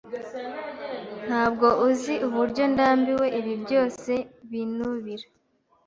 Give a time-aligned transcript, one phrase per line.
[1.27, 4.11] Ntabwo uzi uburyo ndambiwe ibi byose
[4.49, 5.25] binubira.